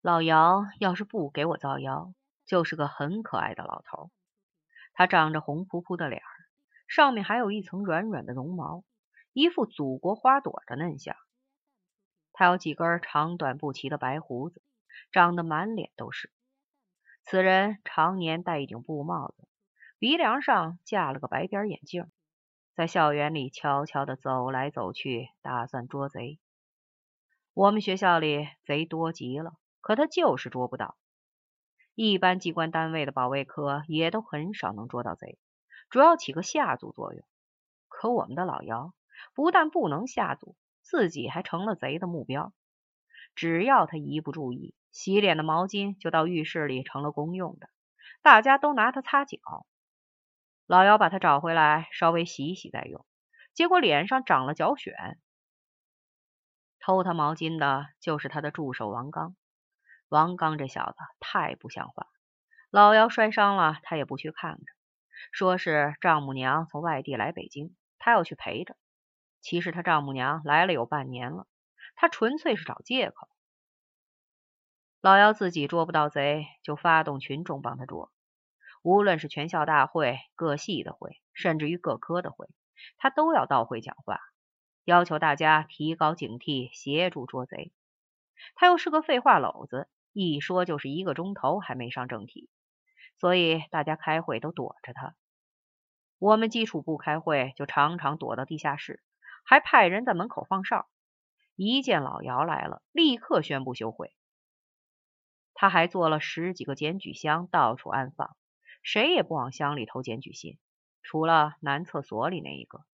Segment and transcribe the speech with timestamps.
[0.00, 2.14] 老姚要是不给我造谣，
[2.46, 4.10] 就是个很可爱的老头。
[4.92, 6.30] 他长着红扑扑的脸儿，
[6.86, 8.84] 上面还有一层软软的绒毛，
[9.32, 11.16] 一副祖国花朵的嫩相。
[12.32, 14.62] 他有几根长短不齐的白胡子，
[15.10, 16.30] 长得满脸都是。
[17.24, 19.48] 此人常年戴一顶布帽子，
[19.98, 22.08] 鼻梁上架了个白边眼镜，
[22.72, 26.38] 在校园里悄悄地走来走去，打算捉贼。
[27.52, 29.54] 我们学校里贼多极了。
[29.88, 30.98] 可他就是捉不到，
[31.94, 35.38] 一般机关单位的保卫科也都很少能捉到贼，
[35.88, 37.26] 主要起个吓阻作用。
[37.88, 38.92] 可我们的老姚
[39.32, 42.52] 不但不能吓阻，自己还成了贼的目标。
[43.34, 47.70] 只要他一不注意，洗脸的毛巾就到浴室里成了公用的，
[48.20, 49.38] 大家都拿它擦脚。
[50.66, 53.06] 老姚把他找回来，稍微洗洗再用，
[53.54, 55.16] 结果脸上长了脚癣。
[56.78, 59.34] 偷他毛巾的就是他的助手王刚。
[60.08, 62.06] 王刚这小子太不像话，
[62.70, 64.64] 老姚摔伤了，他也不去看着，
[65.32, 68.74] 说是丈母娘从外地来北京，他要去陪着。
[69.42, 71.46] 其实他丈母娘来了有半年了，
[71.94, 73.28] 他纯粹是找借口。
[75.02, 78.10] 老姚自己捉不到贼，就发动群众帮他捉，
[78.82, 82.48] 无论是全校大会、各系的会，甚至于各科的会，
[82.96, 84.18] 他都要到会讲话，
[84.84, 87.72] 要求大家提高警惕，协助捉贼。
[88.54, 89.88] 他又是个废话篓子。
[90.12, 92.48] 一说就是一个钟头还没上正题，
[93.16, 95.14] 所以大家开会都躲着他。
[96.18, 99.02] 我们基础部开会就常常躲到地下室，
[99.44, 100.88] 还派人在门口放哨，
[101.54, 104.12] 一见老姚来了，立刻宣布休会。
[105.54, 108.36] 他还做了十几个检举箱，到处安放，
[108.82, 110.58] 谁也不往箱里投检举信，
[111.02, 112.84] 除了男厕所里那一个。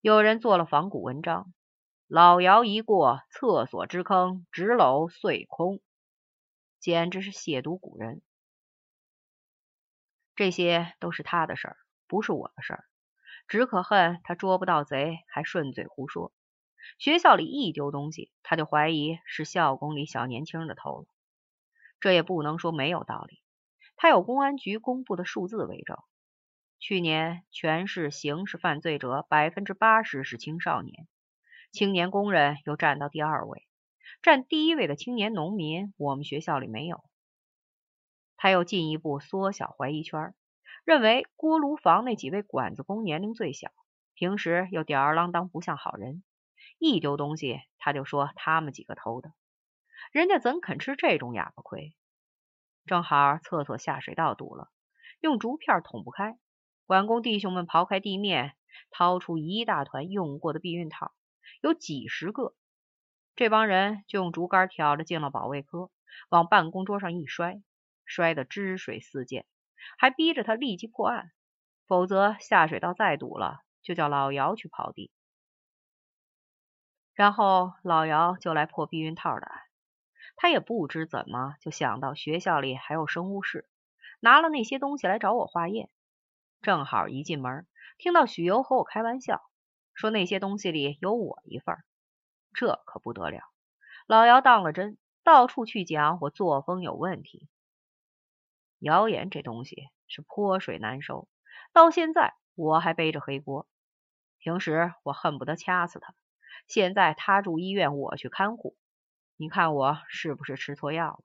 [0.00, 1.52] 有人做了仿古文章，
[2.14, 5.80] 老姚一过，厕所之坑，纸篓碎空。
[6.78, 8.20] 简直是亵渎古人，
[10.36, 12.84] 这些都是他的事儿，不是我的事儿。
[13.48, 16.34] 只可恨他捉不到贼，还顺嘴胡说。
[16.98, 21.06] 学校里一丢东西，他就怀疑是校工里小年轻的偷了。
[21.98, 23.40] 这也不能说没有道理。
[23.96, 25.96] 他有公安局公布的数字为证：
[26.78, 31.08] 去年全市刑事犯罪者百分之八十是青少年，
[31.72, 33.66] 青年工人又占到第二位。
[34.20, 37.02] 占第一位的青年农民，我们学校里没有。
[38.36, 40.34] 他又进一步缩小怀疑圈，
[40.84, 43.70] 认为锅炉房那几位管子工年龄最小，
[44.12, 46.22] 平时又吊儿郎当，不像好人。
[46.78, 49.32] 一丢东西，他就说他们几个偷的。
[50.12, 51.96] 人家怎肯吃这种哑巴亏？
[52.84, 54.68] 正好厕所下水道堵了，
[55.20, 56.36] 用竹片捅不开，
[56.84, 58.56] 管工弟兄们刨开地面，
[58.90, 61.12] 掏出一大团用过的避孕套，
[61.60, 62.54] 有几十个。
[63.34, 65.90] 这帮人就用竹竿挑着进了保卫科，
[66.28, 67.62] 往办公桌上一摔，
[68.04, 69.46] 摔得汁水四溅，
[69.98, 71.32] 还逼着他立即破案，
[71.86, 75.10] 否则下水道再堵了，就叫老姚去刨地。
[77.14, 79.60] 然后老姚就来破避孕套的案，
[80.36, 83.68] 他也不知怎么就想到学校里还有生物室，
[84.20, 85.90] 拿了那些东西来找我化验。
[86.62, 87.66] 正好一进门，
[87.98, 89.42] 听到许由和我开玩笑，
[89.94, 91.76] 说那些东西里有我一份。
[92.52, 93.40] 这可不得了！
[94.06, 97.48] 老姚当了真，到处去讲我作风有问题。
[98.78, 101.28] 谣言这东西是泼水难收，
[101.72, 103.66] 到现在我还背着黑锅。
[104.38, 106.14] 平时我恨不得掐死他，
[106.66, 108.76] 现在他住医院，我去看护，
[109.36, 111.24] 你看我是不是吃错药了？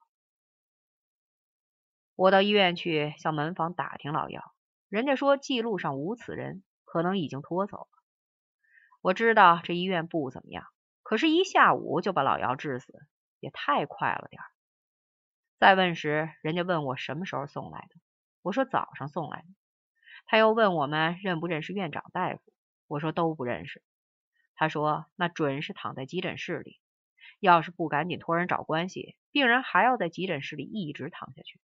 [2.15, 4.53] 我到医院去向门房打听老姚，
[4.87, 7.96] 人家说记录上无此人，可能已经拖走了。
[9.01, 10.65] 我知道这医院不怎么样。
[11.03, 12.93] 可是，一下午就把老姚治死，
[13.39, 14.45] 也太快了点儿。
[15.57, 17.95] 再问时，人家问我什么时候送来的，
[18.41, 19.47] 我说早上送来的。
[20.25, 22.41] 他又问我们认不认识院长大夫，
[22.87, 23.81] 我说都不认识。
[24.55, 26.81] 他说那准是躺在急诊室里，
[27.39, 31.61] 要是不赶紧托人找关系，病人还要在急诊室里一直躺下去。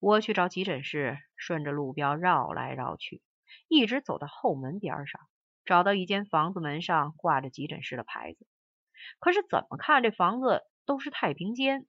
[0.00, 3.22] 我去找急诊室，顺着路标绕来绕去，
[3.68, 5.20] 一直走到后门边上。
[5.64, 8.46] 找到一间房子，门上挂着急诊室的牌子，
[9.18, 11.86] 可是怎么看这房子都是太平间。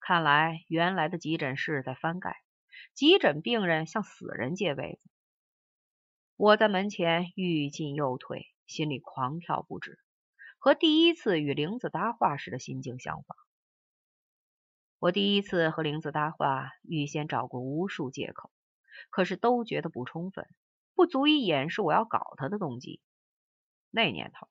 [0.00, 2.36] 看来原来的急诊室在翻盖，
[2.94, 5.10] 急诊病人向死人借位子。
[6.36, 9.98] 我在门前欲进又退，心里狂跳不止，
[10.58, 13.36] 和第一次与玲子搭话时的心境相仿。
[14.98, 18.50] 我第一次和玲子搭话，预先找过无数借口，
[19.10, 20.46] 可是都觉得不充分。
[20.96, 23.00] 不足以掩饰我要搞他的动机。
[23.90, 24.48] 那年头，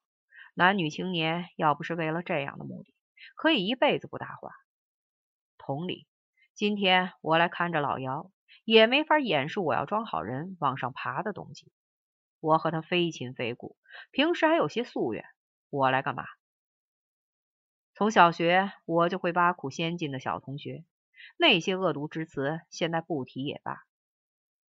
[0.53, 2.93] 男女青年要不是为了这样的目的，
[3.35, 4.51] 可以一辈子不搭话。
[5.57, 6.07] 同理，
[6.53, 8.31] 今天我来看着老姚，
[8.63, 11.71] 也没法掩饰我要装好人往上爬的动机。
[12.39, 13.75] 我和他非亲非故，
[14.11, 15.25] 平时还有些夙愿，
[15.71, 16.25] 我来干嘛？
[17.95, 20.85] 从小学我就会挖苦先进的小同学，
[21.37, 23.83] 那些恶毒之词现在不提也罢。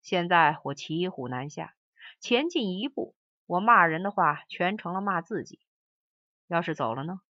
[0.02, 1.76] 现在我骑虎难下，
[2.20, 3.16] 前进一步，
[3.46, 5.60] 我骂人的话全成了骂自己。
[6.48, 7.22] 要是走了呢？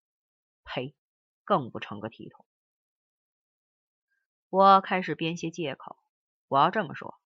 [0.65, 0.95] 呸，
[1.45, 2.47] 更不成个体统。
[4.49, 5.97] 我开始编些借口，
[6.49, 7.21] 我要这么说：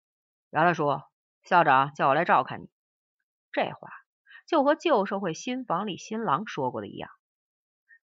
[0.50, 1.00] 姚大叔，
[1.42, 2.70] 校长叫我来照看你。
[3.52, 3.90] 这话
[4.46, 7.10] 就和旧社会新房里新郎说过的一样。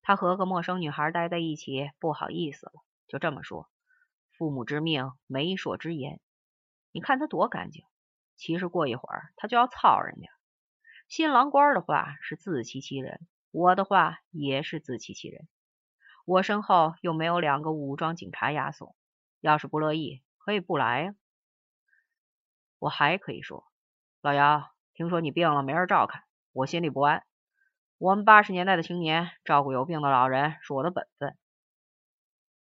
[0.02, 2.74] 他和个陌生女孩待在一起，不好意思了，
[3.08, 3.70] 就这么说
[4.38, 6.20] ：“父母之命，媒妁之言。”
[6.92, 7.86] 你看他多干净。
[8.36, 10.28] 其实过一会儿他就要操人家。
[11.08, 13.20] 新郎官的话是自欺欺人，
[13.52, 15.48] 我的话也是自欺欺人。
[16.26, 18.96] 我身后又没有两个武装警察押送，
[19.42, 21.16] 要是不乐意，可以不来呀。
[22.80, 23.66] 我还可以说
[24.22, 27.24] ：“老姚，听说你病了，没人照看，我心里不安。”
[28.00, 31.38] 我们八十年代的青年照顾有病的老人是我的本分，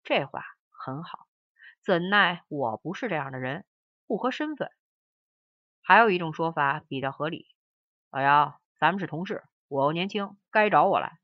[0.03, 1.27] 这话很好。
[1.85, 3.67] 怎奈我不是这样的人，
[4.07, 4.71] 不合身份。
[5.83, 7.47] 还有一种说法比较合理，
[8.11, 11.19] 老姚，咱们是同事，我又年轻，该找我来。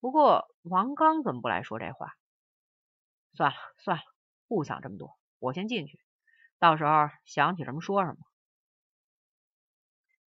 [0.00, 2.16] 不过王刚怎么不来说这话？
[3.34, 4.02] 算了算了，
[4.48, 6.00] 不想这么多，我先进去，
[6.58, 8.18] 到时候想起什么说什么。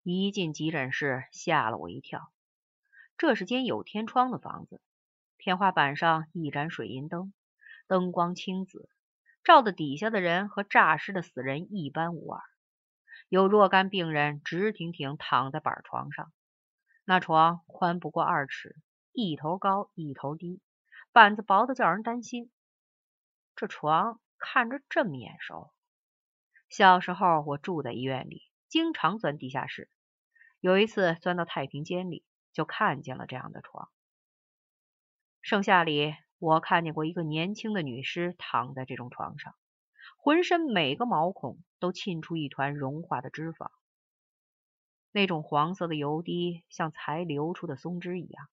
[0.03, 2.31] 一进急诊室，吓了我一跳。
[3.17, 4.81] 这是间有天窗的房子，
[5.37, 7.33] 天花板上一盏水银灯，
[7.85, 8.89] 灯光青紫，
[9.43, 12.41] 照的底下的人和诈尸的死人一般无二。
[13.29, 16.31] 有若干病人直挺挺躺在板床上，
[17.05, 18.75] 那床宽不过二尺，
[19.11, 20.61] 一头高一头低，
[21.11, 22.51] 板子薄的叫人担心。
[23.55, 25.71] 这床看着这么眼熟，
[26.69, 29.89] 小时候我住在医院里，经常钻地下室，
[30.59, 32.25] 有一次钻到太平间里。
[32.53, 33.89] 就看见了这样的床。
[35.41, 39.53] 盛夏里，我看见过一个年轻的女尸躺在这种床上，
[40.17, 43.69] 浑身每个毛孔都沁出一团融化的脂肪，
[45.11, 48.47] 那种黄色的油滴像才流出的松脂一样。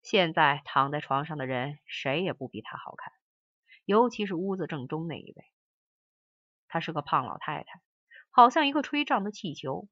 [0.00, 3.12] 现在躺在床上的人，谁也不比她好看，
[3.84, 5.44] 尤其是屋子正中那一位。
[6.68, 7.80] 她是个胖老太太，
[8.30, 9.88] 好像一个吹胀的气球。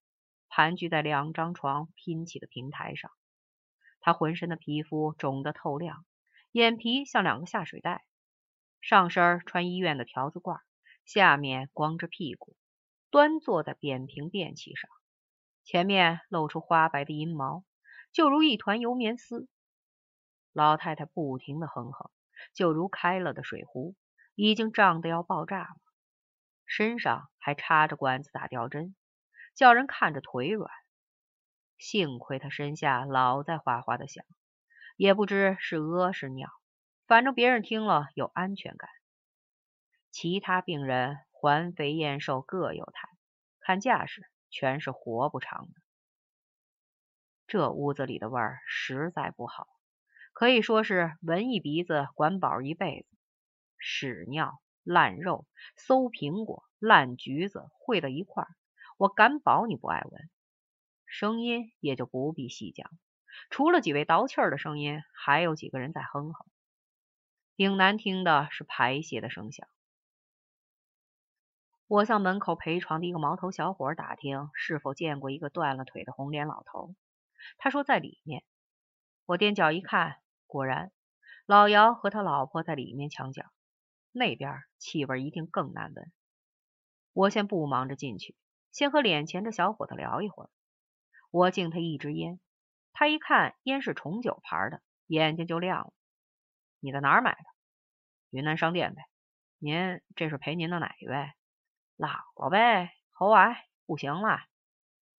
[0.49, 3.11] 盘踞在两张床拼起的平台上，
[3.99, 6.07] 她浑身的皮肤肿得透亮，
[6.55, 8.05] 眼皮像两个下水袋，
[8.81, 10.61] 上身穿医院的条子褂，
[11.05, 12.55] 下面光着屁股，
[13.11, 14.89] 端坐在扁平便器上，
[15.65, 17.65] 前面露出花白的阴毛，
[18.13, 19.49] 就如一团油棉丝。
[20.53, 22.13] 老太太不停的哼哼，
[22.53, 23.97] 就如开了的水壶，
[24.37, 25.77] 已经胀得要爆炸了，
[26.67, 28.95] 身上还插着管子打吊针。
[29.57, 30.71] 叫人看着腿软。
[31.79, 34.25] 幸亏他身下老在哗哗的响，
[34.97, 36.49] 也不知是屙是尿，
[37.07, 38.89] 反正别人听了有安全感。
[40.11, 43.09] 其他病人环肥燕瘦各有态，
[43.59, 45.73] 看架势全是活不长的。
[47.47, 49.67] 这屋子里的味儿实在不好，
[50.33, 53.09] 可以说是闻一鼻子管饱一辈子。
[53.79, 55.47] 屎尿、烂肉、
[55.77, 58.49] 馊苹果、烂橘子汇到一块儿。
[58.97, 60.31] 我敢保你不爱闻，
[61.05, 62.89] 声音也就不必细讲。
[63.51, 66.47] 除了几位倒气儿的声音，还有几个人在哼哼。
[67.57, 69.69] 挺难听的是排泄的声响。
[71.87, 76.95] 我向门口陪床的一个毛头小伙打听，是否见过一个断了腿的红脸老头。
[77.59, 78.43] 他说在里面。
[79.27, 80.93] 我踮脚一看，果然，
[81.47, 83.45] 老姚和他老婆在里面墙角。
[84.13, 86.13] 那边气味一定更难闻。
[87.13, 88.37] 我先不忙着进去。
[88.71, 90.51] 先和脸前这小伙子聊一会儿，
[91.31, 92.41] 我敬他一支烟，
[92.95, 95.93] 他一看烟是重九牌的，眼睛就亮了。
[96.81, 97.45] 你在哪儿买的？
[98.31, 99.03] 云南商店呗。
[99.59, 101.33] 您这是陪您的哪一位？
[101.99, 102.91] 姥姥呗。
[103.11, 104.41] 喉癌不行了，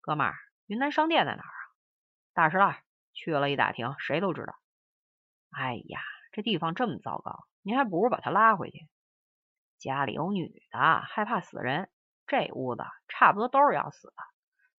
[0.02, 1.62] 哥们儿，云南商店在哪儿啊？
[2.34, 2.82] 大石栏。
[3.14, 4.56] 去了一打听，谁都知道。
[5.50, 6.02] 哎呀，
[6.34, 8.90] 这地方这么糟糕，您还不如把他拉回去。
[9.78, 11.90] 家里有女的，害怕死人。
[12.28, 14.16] 这屋子差不多都是要死的，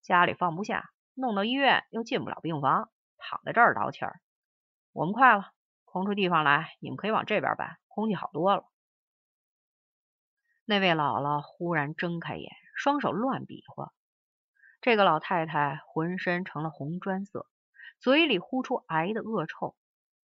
[0.01, 4.21] 家里放不下，弄到医院又进不了病房，躺在这儿倒气儿。
[4.93, 5.51] 我们快了，
[5.83, 8.65] 空出地方来，你们可以往这边搬，空气好多了。
[10.63, 13.93] 那位姥姥忽然睁开眼，双手乱比划。
[14.79, 17.47] 这个老太太浑身成了红砖色，
[17.99, 19.75] 嘴里呼出癌的恶臭，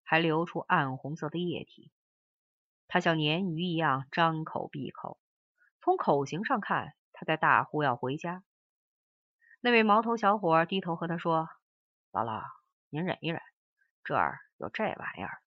[0.04, 1.90] 还流出暗红色的液体。
[2.86, 5.18] 她像鲶鱼一样张口闭口，
[5.80, 8.44] 从口型上看，她在大呼要回家。
[9.64, 11.48] 那位毛头小伙低头和他说
[12.12, 12.42] ：“姥姥，
[12.90, 13.40] 您忍一忍，
[14.04, 15.38] 这儿有这玩意儿。”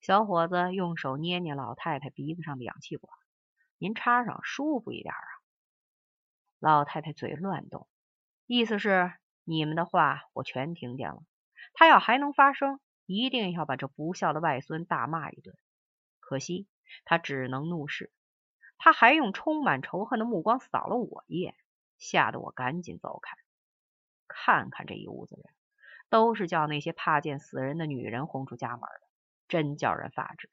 [0.00, 3.12] 小伙子用手捏捏老太太鼻子上的氧气管
[3.78, 5.26] ，“您插上舒服一点啊。”
[6.60, 7.88] 老太太嘴乱动，
[8.46, 9.12] 意思是
[9.42, 11.24] 你们的话我全听见了。
[11.74, 15.52] 他要还能发声，一定要把这不孝的外孙大骂一顿。
[16.20, 16.68] 可惜
[17.04, 18.12] 他只能怒视，
[18.76, 21.56] 他还用充满仇恨的目光扫了我一眼，
[21.98, 23.36] 吓得我赶紧走开。
[24.28, 25.44] 看看这一屋子人，
[26.10, 29.08] 都是叫那些怕见死人的女人轰出家门的，
[29.48, 30.50] 真叫人发指。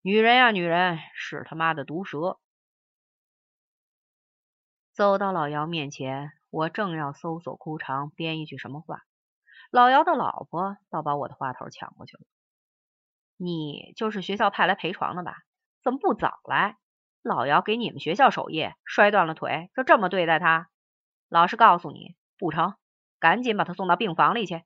[0.00, 2.38] 女人呀，女人是他妈的毒蛇。
[4.92, 9.02] 走到老姚面前，我正要搜索裤长编一句什么话，
[9.70, 12.22] 老姚的老婆倒把我的话头抢过去了。
[13.36, 15.36] 你就是学校派来陪床的吧？
[15.82, 16.76] 怎么不早来？
[17.22, 20.68] 老姚给你们学校守夜，摔断了腿，就这么对待他？
[21.28, 22.74] 老实告诉你，不成，
[23.22, 24.64] 赶紧把他送到病房里去。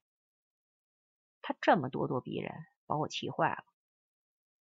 [1.42, 2.54] 他这么咄咄逼人，
[2.86, 3.64] 把我气坏了。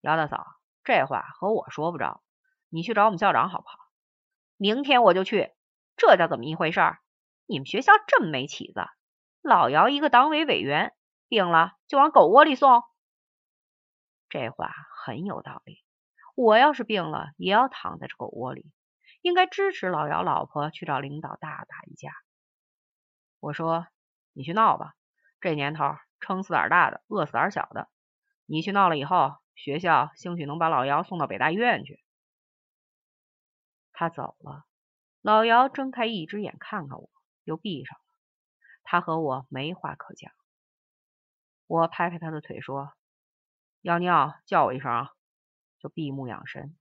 [0.01, 0.47] 姚大嫂，
[0.85, 2.23] 这话和我说不着，
[2.69, 3.77] 你去找我们校长好不好？
[4.57, 5.53] 明天我就去，
[5.97, 6.81] 这叫怎么一回事？
[7.47, 8.87] 你们学校这么没起子？
[9.43, 10.95] 老姚一个党委委员
[11.27, 12.85] 病了就往狗窝里送？
[14.29, 14.71] 这话
[15.05, 15.83] 很有道理。
[16.37, 18.71] 我要是病了，也要躺在这狗窝里。
[19.21, 22.13] 应该支持老姚老婆去找领导大打一架。
[23.41, 23.87] 我说
[24.33, 24.95] 你去闹吧，
[25.41, 27.89] 这年头撑死胆大的，饿死胆小的。
[28.47, 32.03] 你去闹了以后，学校兴许能把老姚送到北大医院去。
[33.93, 34.67] 他走了，
[35.23, 37.11] 老姚睁开一只眼看看我，
[37.45, 38.05] 又闭上了。
[38.83, 40.33] 他和我没话可讲。
[41.67, 42.93] 我拍拍他的腿说
[43.81, 45.11] ：“要尿叫我一声啊！”
[45.79, 46.77] 就闭目养神。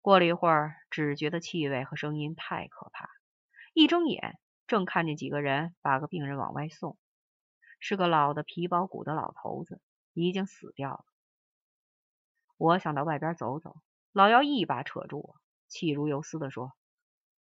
[0.00, 3.08] 过了一会儿，只觉得气味和声音太可怕。
[3.72, 4.38] 一睁眼，
[4.72, 6.96] 正看见几个人把个病人往外送，
[7.78, 9.82] 是个老的皮包骨的老头子，
[10.14, 11.04] 已经死掉了。
[12.56, 13.76] 我想到外边走走，
[14.12, 15.36] 老姚一把扯住我。
[15.68, 16.72] 气如游丝的说：“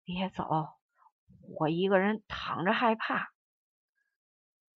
[0.03, 0.49] 别走，
[1.57, 3.31] 我一个人躺着害怕。”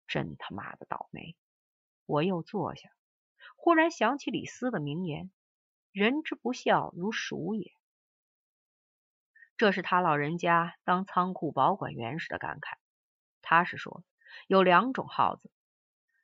[0.05, 1.37] 真他妈的倒霉！
[2.05, 2.89] 我又坐下，
[3.55, 5.31] 忽然想起李斯的名言
[5.93, 7.71] ：“人之不孝，如鼠也。”
[9.63, 12.75] 这是他老人家当仓库保管员时的感慨。
[13.41, 14.03] 他是说，
[14.45, 15.49] 有两种耗子：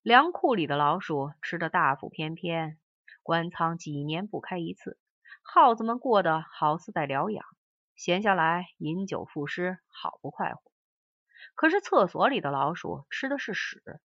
[0.01, 2.77] 粮库里的老鼠吃的大腹翩翩，
[3.23, 4.99] 关仓几年不开一次。
[5.41, 7.45] 耗子们过得好似在疗养，
[7.95, 10.61] 闲下来饮酒赋诗，好不快活。
[11.55, 14.01] 可是厕所里的老鼠吃的是屎，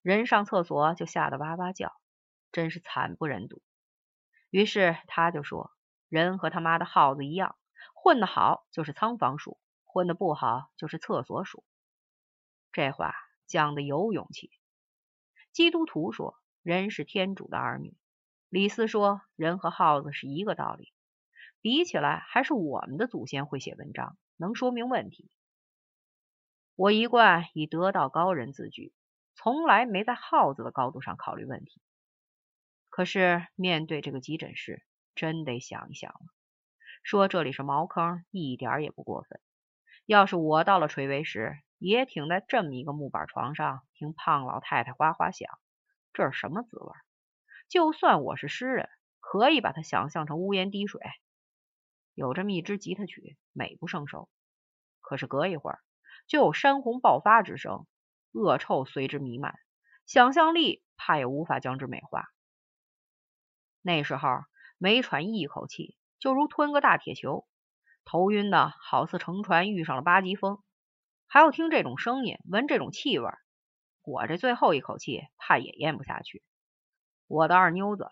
[0.00, 1.92] 人上厕所就吓得哇哇叫，
[2.50, 3.60] 真是惨不忍睹。
[4.48, 5.70] 于是他就说
[6.08, 7.56] ：“人和他妈的耗子一样，
[8.02, 11.64] 混得好就是仓房鼠，混得不好就是厕所鼠。”
[12.72, 13.14] 这话
[13.46, 14.50] 讲的有勇气。
[15.52, 17.94] 基督徒说：“人是天主的儿女。”
[18.48, 20.94] 李斯说：“人和耗子是一个道理，
[21.60, 25.30] 比起来还是我们的祖先会写文章，能说明问题。”
[26.74, 28.94] 我一贯以得道高人自居，
[29.34, 31.82] 从来没在耗子的高度上考虑问题。
[32.88, 34.82] 可是面对这个急诊室，
[35.14, 36.39] 真得想一想了。
[37.02, 39.40] 说这里是茅坑，一点也不过分。
[40.06, 45.48] 要是我到了垂危时，也挺在这么一个木板床上，听胖老太太哗哗响，
[46.12, 46.92] 这是什么滋味？
[47.68, 48.88] 就算我是诗人，
[49.20, 51.00] 可以把它想象成屋檐滴水，
[52.14, 54.28] 有这么一支吉他曲，美不胜收。
[55.00, 55.80] 可是隔一会儿，
[56.26, 57.86] 就有山洪爆发之声，
[58.32, 59.54] 恶臭随之弥漫，
[60.06, 62.26] 想象力怕也无法将之美化。
[63.82, 64.28] 那时候
[64.76, 67.48] 没喘一口气，就如吞个大铁球，
[68.04, 70.62] 头晕的好似乘船遇上了八级风。
[71.26, 73.30] 还要听这种声音，闻这种气味，
[74.02, 76.44] 我这最后一口气怕也咽不下去。
[77.26, 78.10] 我的二妞子，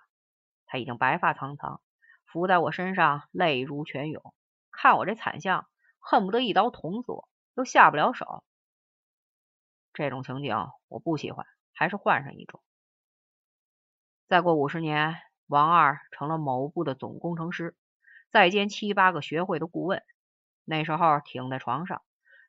[0.67, 1.83] 她已经白发苍苍，
[2.25, 4.35] 伏在我身上，泪如泉涌。
[4.71, 8.45] 看我这惨相，恨不得一刀捅死我，又下不了手。
[9.93, 12.63] 这种情景我不喜欢，还是换上一种。
[14.29, 17.77] 再过五十年，王二成了某部的总工程师，
[18.31, 20.03] 再兼七八个学会的顾问。
[20.65, 22.03] 那时候挺在床上，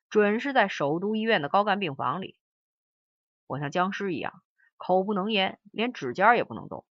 [0.09, 2.38] 准是在首都医院的高干病房里。
[3.48, 4.41] 我像僵尸一样。
[4.81, 6.86] 口不能言，连指尖也不能动。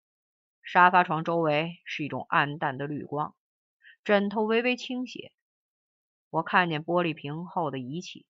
[0.64, 3.36] 沙发床周围是一种暗淡的绿光，
[4.04, 5.32] 枕头微微倾斜。
[6.32, 8.26] 我看见玻璃瓶后的仪器，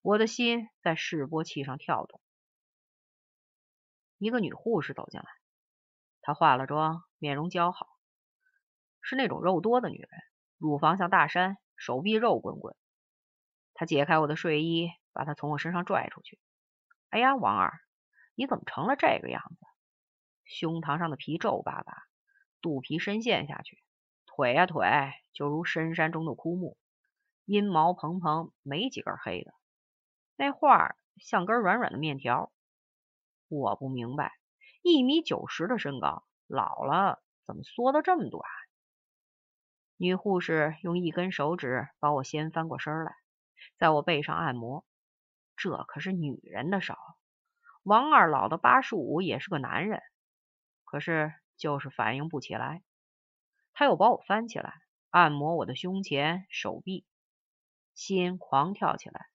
[0.00, 2.18] 我的心在示波器上跳动。
[4.16, 5.26] 一个女护士走进来，
[6.22, 7.93] 她化了妆，面容姣好，
[9.04, 10.08] 是那种肉多的女人，
[10.56, 12.74] 乳房像大山，手臂肉滚滚。
[13.74, 16.40] 她解开我的睡衣，把她从我身上拽出去。
[17.10, 17.72] 哎呀，王二，
[18.34, 19.66] 你怎么成了这个样子？
[20.44, 22.04] 胸膛上的皮皱巴巴，
[22.62, 23.82] 肚皮深陷下去，
[24.26, 24.86] 腿呀腿
[25.34, 26.78] 就如深山中的枯木，
[27.44, 29.52] 阴毛蓬蓬，没几根黑的。
[30.36, 32.50] 那画像根软软的面条。
[33.48, 34.32] 我不明白，
[34.82, 38.42] 一米九十的身高，老了怎么缩得这么短？
[39.96, 43.14] 女护士用一根手指把我掀翻过身来，
[43.78, 44.84] 在我背上按摩。
[45.56, 46.96] 这可是女人的手。
[47.82, 50.02] 王二老的八十五也是个男人。
[50.84, 52.82] 可是就是反应不起来，
[53.72, 54.74] 他又把我翻起来，
[55.10, 57.04] 按摩我的胸前、手臂，
[57.94, 59.26] 心狂跳起来。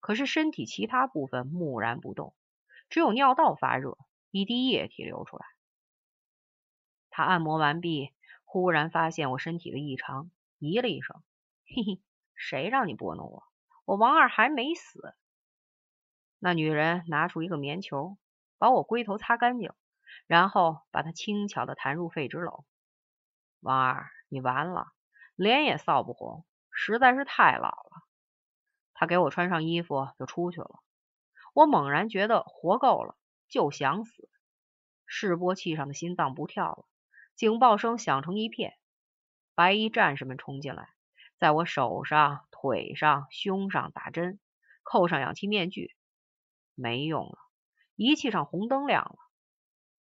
[0.00, 2.34] 可是身体其他部分木然不动，
[2.88, 3.98] 只有尿道发热，
[4.30, 5.44] 一滴液体流出来。
[7.10, 8.13] 他按摩完毕，
[8.54, 10.30] 忽然发现我身体的异常，
[10.60, 11.22] 咦了一声
[11.66, 12.02] ：“嘿嘿，
[12.36, 13.42] 谁让你拨弄我？
[13.84, 15.14] 我王二还没死。”
[16.38, 18.16] 那女人拿出一个棉球，
[18.58, 19.72] 把我龟头擦干净。
[20.28, 22.64] 然后把它轻巧的弹入废纸篓。
[23.58, 24.92] 王二，你完了，
[25.34, 28.06] 脸也臊不红，实在是太老了。
[28.92, 30.78] 他给我穿上衣服就出去了。
[31.52, 33.16] 我猛然觉得活够了，
[33.48, 34.30] 就想死。
[35.04, 36.86] 示波器上的心脏不跳了，
[37.36, 38.74] 警报声响成一片。
[39.56, 40.88] 白衣战士们冲进来，
[41.38, 44.38] 在我手上、腿上、胸上打针，
[44.82, 45.94] 扣上氧气面具。
[46.74, 47.38] 没用了，
[47.96, 49.16] 仪器上红灯亮了。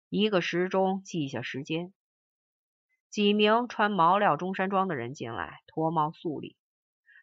[0.08, 1.92] 一个时钟记下时间，
[3.10, 6.56] 几名穿毛料中山装的人进来，脱帽肃立。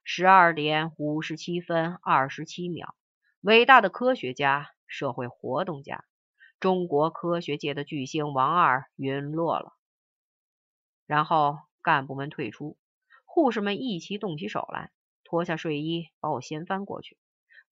[0.03, 2.93] 十二点五十七分二十七秒，
[3.39, 6.03] 伟大的科学家、社会活动家、
[6.59, 9.73] 中国科学界的巨星王二陨落了。
[11.05, 12.77] 然后干部们退出，
[13.25, 14.91] 护士们一齐动起手来，
[15.23, 17.17] 脱下睡衣把我掀翻过去，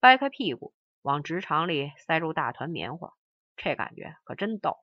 [0.00, 3.14] 掰开屁股往直肠里塞入大团棉花，
[3.56, 4.78] 这感觉可真逗。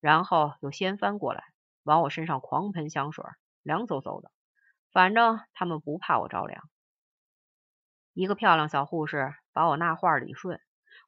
[0.00, 1.44] 然后又掀翻过来，
[1.82, 3.24] 往我身上狂喷香水，
[3.62, 4.30] 凉飕飕的。
[4.92, 6.62] 反正他们不怕我着凉。
[8.12, 10.60] 一个漂亮小护士把我纳化理顺，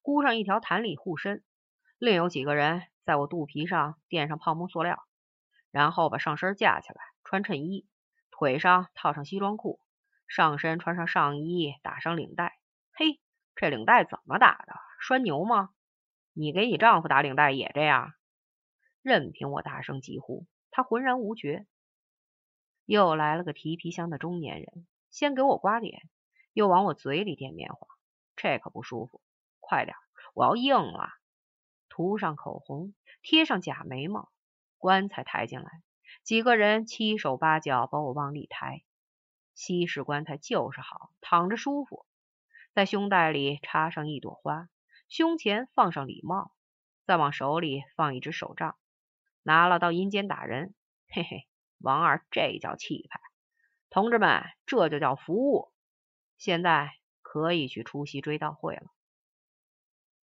[0.02, 1.44] 箍上一条弹力护身。
[1.98, 5.04] 另有几个人在我肚皮上垫上泡沫塑料，
[5.76, 7.86] 然后把上身架起来，穿衬衣，
[8.30, 9.78] 腿上套上西装裤，
[10.26, 12.58] 上身穿上上衣，打上领带。
[12.94, 13.20] 嘿，
[13.54, 14.72] 这领带怎么打的？
[14.98, 15.68] 拴牛吗？
[16.32, 18.14] 你给你丈夫打领带也这样？
[19.02, 21.66] 任凭我大声疾呼，他浑然无觉。
[22.86, 26.08] 又来了个提皮箱的中年人，先给我刮脸，
[26.54, 27.86] 又往我嘴里垫棉花，
[28.34, 29.20] 这可不舒服。
[29.60, 29.94] 快点，
[30.32, 31.10] 我要硬了！
[31.90, 34.30] 涂上口红，贴上假眉毛，
[34.86, 35.82] 棺材抬进来，
[36.22, 38.84] 几个人七手八脚把我往里抬。
[39.52, 42.06] 西式棺材就是好，躺着舒服。
[42.72, 44.68] 在胸带里插上一朵花，
[45.08, 46.52] 胸前放上礼帽，
[47.04, 48.76] 再往手里放一支手杖。
[49.42, 50.72] 拿了到阴间打人，
[51.08, 53.18] 嘿嘿，王二这叫气派！
[53.90, 55.72] 同志们，这就叫服务。
[56.36, 58.86] 现在可以去出席追悼会了。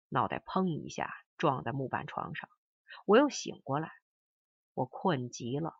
[0.09, 2.47] 脑袋砰一下撞在木板床上，
[3.07, 3.91] 我又醒过来。
[4.73, 5.75] 我困极了，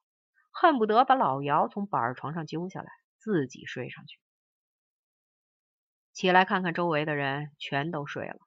[0.52, 4.20] 恨不得把老姚从板床上揪下来，自己睡上去。
[6.14, 8.40] 起来看看周围的人，全都睡了，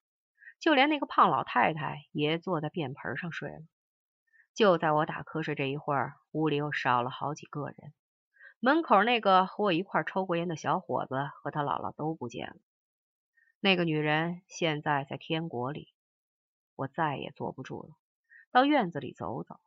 [0.60, 3.62] 就连那个胖老太太也坐在便盆上睡了。
[4.54, 7.94] 就在我打瞌睡这一会儿，屋里又少了好几个人。
[8.60, 12.56] 门口那个和我一块抽过烟的小伙子和他姥姥都不见了。
[13.60, 15.92] 那个女人现在在天国里。
[16.76, 17.94] 我再也坐不住了，
[18.50, 19.60] 到院子里走走。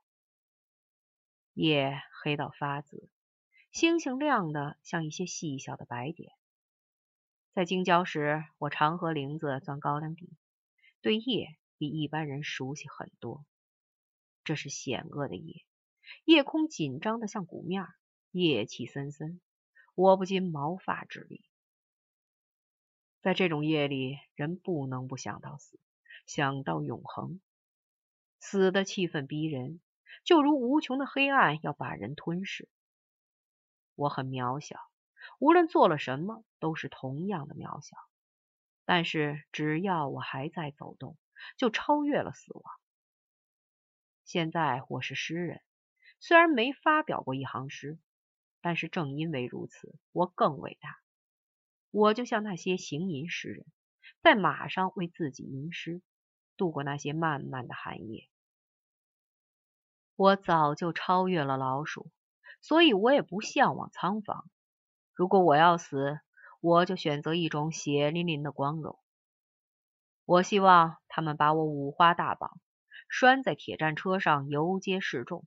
[1.57, 3.09] 夜黑到发紫，
[3.71, 6.31] 星星亮的像一些细小的白点。
[7.51, 10.37] 在京郊时，我常和玲子钻高粱地，
[11.01, 13.43] 对夜比一般人熟悉很多。
[14.43, 15.65] 这是险恶的夜，
[16.25, 17.87] 夜空紧张的像鼓面，
[18.29, 19.41] 夜气森森，
[19.95, 21.43] 我不禁毛发直立。
[23.23, 25.79] 在这种夜里，人不能不想到死，
[26.27, 27.41] 想到永恒。
[28.39, 29.81] 死的气氛逼人，
[30.23, 32.69] 就如无穷的黑暗要把人吞噬。
[33.95, 34.79] 我很渺小，
[35.39, 37.97] 无论做了什么，都是同样的渺小。
[38.85, 41.17] 但是只要我还在走动，
[41.57, 42.63] 就超越了死亡。
[44.23, 45.61] 现在我是诗人，
[46.19, 47.97] 虽然没发表过一行诗，
[48.61, 50.99] 但是正因为如此，我更伟大。
[51.91, 53.65] 我就像那些行吟诗人，
[54.21, 56.01] 在马上为自己吟诗，
[56.55, 58.29] 度过那些漫漫的寒夜。
[60.17, 62.09] 我早就超越了老鼠，
[62.59, 64.49] 所以我也不向往仓房。
[65.13, 66.19] 如果我要死，
[66.59, 68.97] 我就选择一种血淋淋的光荣。
[70.25, 72.59] 我希望他们把我五花大绑，
[73.07, 75.45] 拴在铁战车上游街示众。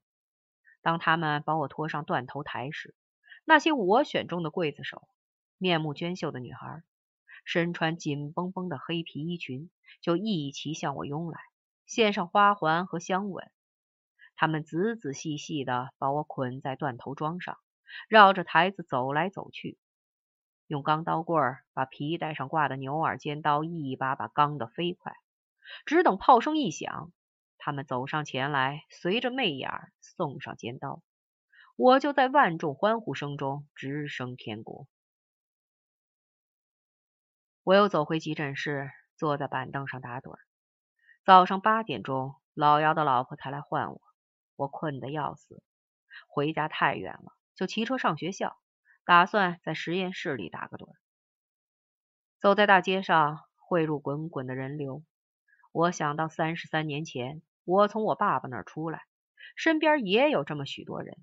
[0.83, 2.95] 当他们把我拖上断头台时，
[3.45, 5.09] 那些我选中的刽子手，
[5.59, 6.85] 面目娟秀的女孩，
[7.45, 9.69] 身穿紧绷绷的黑皮衣裙，
[10.01, 11.41] 就一齐向我拥来，
[11.87, 13.51] 献上花环和香吻。
[14.41, 17.59] 他们仔仔细细地把我捆在断头桩上，
[18.09, 19.79] 绕着台子走来走去，
[20.67, 25.13] 用钢刀棍把皮带上挂的牛耳尖刀一把把钢得飞快。
[25.85, 27.13] 只等炮声一响，
[27.59, 31.03] 他们走上前来，随着媚眼送上尖刀，
[31.77, 34.87] 我就在万众欢呼声中直升天国。
[37.63, 40.39] 我又走回急诊室，坐在板凳上打盹。
[41.27, 44.01] 早上八点钟，老姚的老婆才来唤我。
[44.61, 45.63] 我困得要死，
[46.29, 48.59] 回家太远了，就骑车上学校，
[49.07, 50.97] 打算在实验室里打个盹。
[52.39, 55.03] 走在大街上，汇入滚滚的人流。
[55.73, 59.07] 我想到三十三年前，我从我爸爸那儿出来，
[59.57, 61.17] 身边也有这么许多人。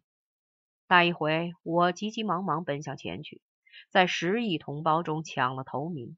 [0.87, 3.43] 那一回，我急急忙忙奔向前去，
[3.91, 6.17] 在十亿同胞中抢了头名，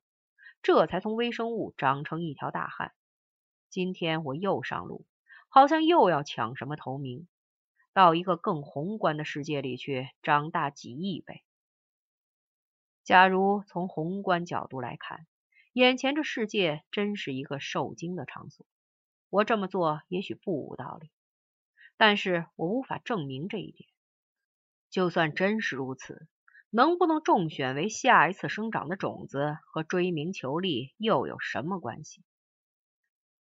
[0.62, 2.94] 这才从微生物长成一条大汉。
[3.70, 5.06] 今天我又上路。
[5.50, 7.28] 好像又要抢什么头名，
[7.92, 11.44] 到一个更宏观的世界里去长大几亿倍。
[13.04, 15.26] 假如从宏观角度来看，
[15.74, 18.66] 眼前这世界真是一个受精的场所。
[19.32, 21.10] 我这么做也许不无道理，
[21.98, 23.90] 但是我无法证明这一点。
[24.92, 26.28] 就算真是如此，
[26.70, 32.24] 能不能中选为下一次生长的种子，和追名求利又有什么关系？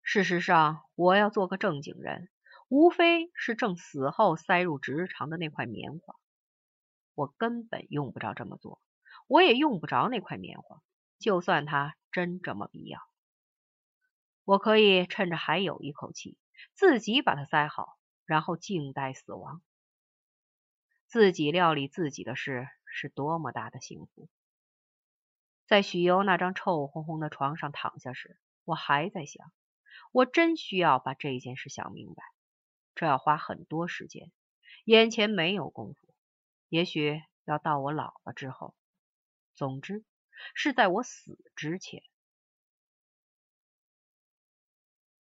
[0.09, 2.29] 事实上，我要做个正经人，
[2.69, 6.15] 无非是正死后塞入直肠的那块棉花。
[7.17, 8.81] 我根本用不着这么做，
[9.27, 10.81] 我也用不着那块棉花。
[11.19, 13.01] 就算他真这么必要，
[14.45, 16.39] 我可以趁着还有一口气，
[16.73, 19.61] 自己把它塞好，然后静待死亡。
[21.09, 24.29] 自己料理自己的事，是多么大的幸福！
[25.67, 29.51] 在许攸那张臭烘烘的床上躺下时，我还在想。
[30.17, 32.23] 我真需要把这件事想明白，
[32.95, 34.33] 这要花很多时间，
[34.87, 36.15] 眼前没有功夫，
[36.71, 38.75] 也许要到我老了之后，
[39.55, 40.07] 总之
[40.55, 42.03] 是在我死之前。